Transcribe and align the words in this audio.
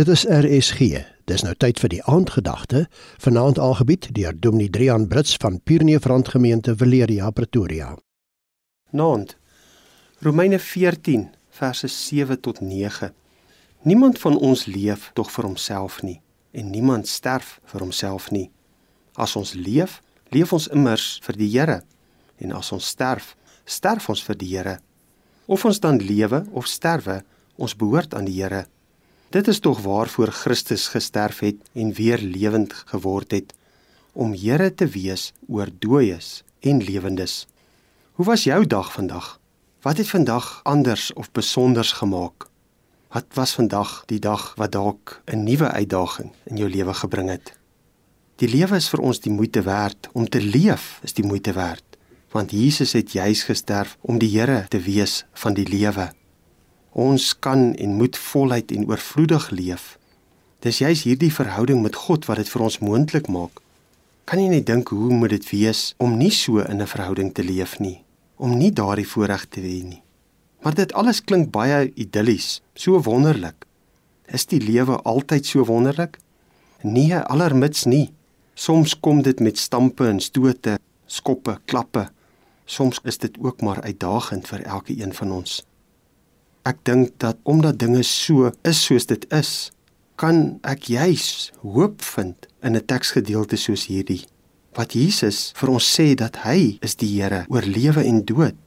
Dit 0.00 0.08
is 0.08 0.22
RSG. 0.24 0.78
Dis 1.28 1.42
nou 1.44 1.50
tyd 1.60 1.76
vir 1.82 1.90
die 1.92 1.98
aandgedagte, 2.08 2.86
vanaand 3.20 3.58
aangebied 3.60 4.06
deur 4.16 4.32
Dominee 4.32 4.72
Drian 4.72 5.02
Brits 5.10 5.34
van 5.42 5.58
Pierneefrand 5.60 6.30
Gemeente 6.32 6.72
Valeria 6.76 7.28
Pretoria. 7.30 7.90
Naand. 8.96 9.34
Romeine 10.24 10.58
14 10.58 11.26
verse 11.50 11.88
7 11.88 12.40
tot 12.40 12.62
9. 12.64 13.12
Niemand 13.82 14.18
van 14.24 14.38
ons 14.38 14.64
leef 14.64 15.10
tog 15.12 15.28
vir 15.36 15.50
homself 15.50 16.00
nie 16.02 16.16
en 16.56 16.72
niemand 16.72 17.08
sterf 17.08 17.58
vir 17.68 17.84
homself 17.84 18.32
nie. 18.32 18.48
As 19.20 19.36
ons 19.36 19.52
leef, 19.52 20.00
leef 20.32 20.56
ons 20.56 20.72
immers 20.72 21.18
vir 21.28 21.42
die 21.44 21.52
Here 21.58 21.82
en 22.40 22.56
as 22.56 22.72
ons 22.72 22.88
sterf, 22.88 23.34
sterf 23.68 24.08
ons 24.08 24.24
vir 24.24 24.44
die 24.46 24.52
Here. 24.56 24.78
Of 25.44 25.68
ons 25.68 25.84
dan 25.84 26.00
lewe 26.00 26.46
of 26.56 26.72
sterwe, 26.72 27.20
ons 27.60 27.76
behoort 27.76 28.16
aan 28.16 28.32
die 28.32 28.40
Here. 28.40 28.64
Dit 29.30 29.48
is 29.48 29.58
tog 29.58 29.80
waarvoor 29.80 30.26
Christus 30.26 30.88
gesterf 30.88 31.38
het 31.38 31.56
en 31.72 31.92
weer 31.92 32.18
lewend 32.18 32.72
geword 32.74 33.30
het 33.30 33.54
om 34.12 34.32
Here 34.34 34.74
te 34.74 34.86
wees 34.90 35.32
oor 35.46 35.68
dooies 35.78 36.42
en 36.60 36.82
lewendes. 36.82 37.46
Hoe 38.12 38.26
was 38.26 38.44
jou 38.44 38.66
dag 38.66 38.92
vandag? 38.92 39.38
Wat 39.82 39.96
het 39.96 40.08
vandag 40.08 40.60
anders 40.62 41.12
of 41.12 41.30
besonders 41.30 41.92
gemaak? 41.92 42.48
Wat 43.08 43.26
was 43.34 43.54
vandag 43.54 44.02
die 44.06 44.18
dag 44.18 44.54
wat 44.56 44.72
dalk 44.72 45.22
'n 45.24 45.44
nuwe 45.44 45.70
uitdaging 45.70 46.32
in 46.44 46.56
jou 46.56 46.70
lewe 46.70 46.94
gebring 46.94 47.28
het? 47.28 47.54
Die 48.36 48.48
lewe 48.48 48.76
is 48.76 48.88
vir 48.88 49.00
ons 49.00 49.20
die 49.20 49.32
moeite 49.32 49.62
werd 49.62 50.08
om 50.12 50.28
te 50.28 50.42
leef, 50.42 50.98
is 51.02 51.12
die 51.12 51.26
moeite 51.26 51.52
werd, 51.52 51.84
want 52.30 52.50
Jesus 52.50 52.92
het 52.92 53.12
juis 53.12 53.42
gesterf 53.42 53.96
om 54.00 54.18
die 54.18 54.38
Here 54.38 54.66
te 54.68 54.80
wees 54.80 55.24
van 55.32 55.54
die 55.54 55.68
lewe. 55.68 56.19
Ons 56.92 57.38
kan 57.38 57.74
en 57.74 57.94
moet 57.94 58.16
voluit 58.18 58.72
en 58.72 58.86
oorvloedig 58.88 59.50
leef. 59.50 59.98
Dis 60.60 60.78
juis 60.82 61.02
hierdie 61.06 61.32
verhouding 61.32 61.82
met 61.82 61.94
God 61.94 62.26
wat 62.26 62.36
dit 62.42 62.48
vir 62.50 62.62
ons 62.66 62.78
moontlik 62.82 63.28
maak. 63.30 63.62
Kan 64.26 64.42
jy 64.42 64.48
net 64.50 64.66
dink 64.66 64.90
hoe 64.90 65.10
moet 65.14 65.30
dit 65.30 65.46
wees 65.50 65.94
om 65.98 66.16
nie 66.18 66.30
so 66.30 66.58
in 66.58 66.82
'n 66.82 66.86
verhouding 66.86 67.32
te 67.34 67.42
leef 67.42 67.78
nie, 67.78 68.02
om 68.36 68.58
nie 68.58 68.72
daardie 68.72 69.06
voorreg 69.06 69.46
te 69.48 69.60
hê 69.60 69.82
nie. 69.84 70.02
Maar 70.62 70.74
dit 70.74 70.92
alles 70.92 71.24
klink 71.24 71.50
baie 71.50 71.92
idillies, 71.94 72.60
so 72.74 73.00
wonderlik. 73.02 73.66
Is 74.26 74.46
die 74.46 74.60
lewe 74.60 75.00
altyd 75.02 75.46
so 75.46 75.64
wonderlik? 75.64 76.18
Nee, 76.82 77.14
alermits 77.14 77.84
nie. 77.84 78.12
Soms 78.54 79.00
kom 79.00 79.22
dit 79.22 79.40
met 79.40 79.58
stampe 79.58 80.06
en 80.06 80.20
stote, 80.20 80.78
skoppe, 81.06 81.58
klappe. 81.64 82.10
Soms 82.64 83.00
is 83.04 83.18
dit 83.18 83.38
ook 83.40 83.60
maar 83.60 83.82
uitdagend 83.82 84.48
vir 84.48 84.62
elke 84.62 85.02
een 85.02 85.14
van 85.14 85.32
ons. 85.32 85.64
Ek 86.70 86.78
dink 86.86 87.16
dat 87.18 87.38
omdat 87.42 87.80
dinge 87.82 88.02
so 88.06 88.50
is 88.68 88.78
soos 88.86 89.08
dit 89.10 89.24
is, 89.34 89.70
kan 90.20 90.60
ek 90.68 90.90
juis 90.92 91.50
hoop 91.64 92.02
vind 92.04 92.46
in 92.62 92.76
'n 92.76 92.86
teksgedeelte 92.86 93.56
soos 93.56 93.88
hierdie. 93.90 94.24
Wat 94.78 94.94
Jesus 94.94 95.52
vir 95.58 95.68
ons 95.70 95.86
sê 95.96 96.14
dat 96.14 96.36
hy 96.46 96.78
is 96.86 96.94
die 96.94 97.10
Here 97.16 97.44
oor 97.48 97.66
lewe 97.66 98.04
en 98.04 98.22
dood. 98.24 98.60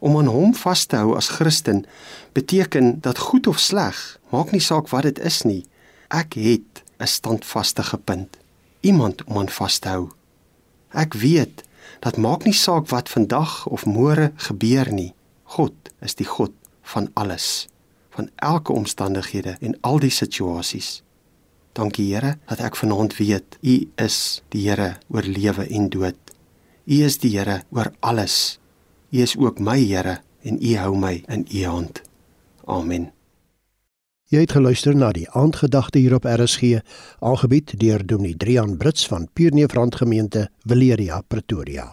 Om 0.00 0.16
aan 0.18 0.26
hom 0.26 0.52
vas 0.54 0.84
te 0.86 0.96
hou 0.96 1.16
as 1.16 1.28
Christen 1.28 1.86
beteken 2.32 3.00
dat 3.00 3.18
goed 3.18 3.46
of 3.46 3.58
sleg, 3.58 3.96
maak 4.32 4.52
nie 4.52 4.60
saak 4.60 4.88
wat 4.92 5.02
dit 5.02 5.18
is 5.18 5.42
nie. 5.44 5.64
Ek 6.10 6.34
het 6.34 6.82
'n 7.00 7.06
standvaste 7.06 7.82
punt, 8.04 8.36
iemand 8.80 9.24
om 9.24 9.38
aan 9.38 9.48
vas 9.48 9.78
te 9.78 9.88
hou. 9.88 10.10
Ek 10.92 11.14
weet 11.14 11.62
dat 12.00 12.16
maak 12.16 12.44
nie 12.44 12.54
saak 12.54 12.88
wat 12.88 13.08
vandag 13.08 13.66
of 13.66 13.86
môre 13.86 14.32
gebeur 14.36 14.92
nie. 14.92 15.14
God 15.44 15.74
is 16.00 16.14
die 16.14 16.26
God 16.26 16.52
van 16.90 17.10
alles, 17.14 17.68
van 18.10 18.30
elke 18.36 18.72
omstandighede 18.72 19.56
en 19.60 19.76
al 19.80 19.98
die 20.02 20.10
situasies. 20.10 21.02
Dankie 21.72 22.08
Here 22.10 22.34
dat 22.50 22.62
ek 22.66 22.76
vanaand 22.76 23.14
weet 23.20 23.58
U 23.62 23.76
is 24.02 24.16
die 24.50 24.66
Here 24.66 24.96
oor 25.08 25.22
lewe 25.22 25.68
en 25.70 25.88
dood. 25.92 26.18
U 26.84 26.98
is 27.06 27.20
die 27.22 27.36
Here 27.36 27.62
oor 27.70 27.92
alles. 28.00 28.58
U 29.14 29.22
is 29.22 29.36
ook 29.38 29.62
my 29.62 29.78
Here 29.78 30.18
en 30.42 30.58
U 30.58 30.74
hou 30.82 30.96
my 30.98 31.22
in 31.28 31.46
U 31.46 31.64
hand. 31.64 32.02
Amen. 32.66 33.10
Jy 34.30 34.44
het 34.44 34.52
geluister 34.54 34.94
na 34.94 35.08
die 35.10 35.26
aandgedagte 35.34 35.98
hier 35.98 36.14
op 36.14 36.26
RSG, 36.28 36.78
aangebied 37.18 37.74
deur 37.82 38.04
Dominee 38.06 38.38
Drian 38.38 38.76
Brits 38.78 39.08
van 39.10 39.26
Pierneefrand 39.34 39.98
Gemeente, 39.98 40.46
Valeria, 40.62 41.18
Pretoria. 41.26 41.90